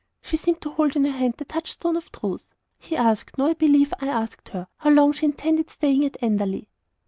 [0.19, 2.55] She seemed to hold in her hand the touchstone of truth.
[2.79, 6.65] He asked no, I believe I asked her, how long she intended staying at Enderley?